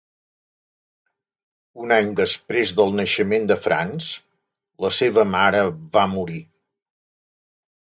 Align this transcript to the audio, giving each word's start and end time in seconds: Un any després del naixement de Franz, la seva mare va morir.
Un 1.83 1.93
any 1.99 2.09
després 2.21 2.75
del 2.81 2.97
naixement 3.03 3.47
de 3.53 3.61
Franz, 3.69 4.11
la 4.89 4.95
seva 5.03 5.31
mare 5.39 5.65
va 6.01 6.11
morir. 6.19 6.45